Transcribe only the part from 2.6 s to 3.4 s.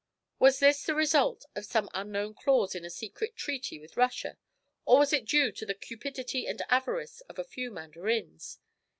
in a secret